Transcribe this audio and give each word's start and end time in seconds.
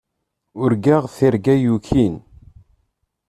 Urgaɣ 0.61 1.03
tirga 1.15 1.55
yukin. 1.63 2.15